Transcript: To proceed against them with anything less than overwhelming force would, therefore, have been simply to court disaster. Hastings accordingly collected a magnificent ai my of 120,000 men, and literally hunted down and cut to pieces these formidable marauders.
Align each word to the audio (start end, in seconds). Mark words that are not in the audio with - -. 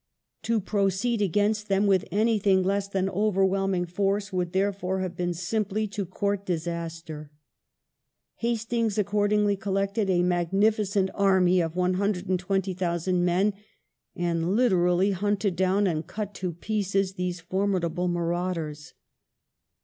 To 0.41 0.59
proceed 0.59 1.21
against 1.21 1.67
them 1.67 1.85
with 1.85 2.07
anything 2.09 2.63
less 2.63 2.87
than 2.87 3.07
overwhelming 3.07 3.85
force 3.85 4.33
would, 4.33 4.51
therefore, 4.51 5.01
have 5.01 5.15
been 5.15 5.35
simply 5.35 5.87
to 5.89 6.07
court 6.07 6.43
disaster. 6.43 7.29
Hastings 8.37 8.97
accordingly 8.97 9.55
collected 9.55 10.09
a 10.09 10.23
magnificent 10.23 11.11
ai 11.13 11.37
my 11.37 11.51
of 11.63 11.75
120,000 11.75 13.23
men, 13.23 13.53
and 14.15 14.55
literally 14.55 15.11
hunted 15.11 15.55
down 15.55 15.85
and 15.85 16.07
cut 16.07 16.33
to 16.33 16.51
pieces 16.51 17.13
these 17.13 17.39
formidable 17.39 18.07
marauders. 18.07 18.95